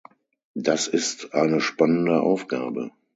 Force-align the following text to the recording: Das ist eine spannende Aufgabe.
Das 0.55 0.87
ist 0.87 1.35
eine 1.35 1.61
spannende 1.61 2.21
Aufgabe. 2.23 2.89